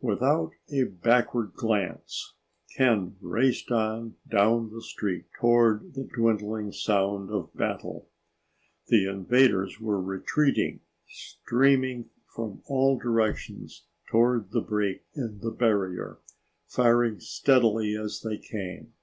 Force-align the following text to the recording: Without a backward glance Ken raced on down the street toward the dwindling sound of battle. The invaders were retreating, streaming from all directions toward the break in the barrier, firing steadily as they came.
Without 0.00 0.50
a 0.72 0.82
backward 0.82 1.52
glance 1.54 2.34
Ken 2.76 3.14
raced 3.20 3.70
on 3.70 4.16
down 4.28 4.74
the 4.74 4.82
street 4.82 5.26
toward 5.40 5.94
the 5.94 6.02
dwindling 6.02 6.72
sound 6.72 7.30
of 7.30 7.54
battle. 7.54 8.10
The 8.88 9.06
invaders 9.08 9.78
were 9.80 10.02
retreating, 10.02 10.80
streaming 11.06 12.10
from 12.34 12.60
all 12.66 12.98
directions 12.98 13.84
toward 14.10 14.50
the 14.50 14.62
break 14.62 15.04
in 15.14 15.38
the 15.38 15.52
barrier, 15.52 16.18
firing 16.66 17.20
steadily 17.20 17.94
as 17.96 18.22
they 18.22 18.36
came. 18.36 18.94